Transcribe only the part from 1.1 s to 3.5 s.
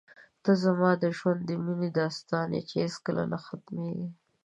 ژوند د مینې داستان یې چې هېڅکله نه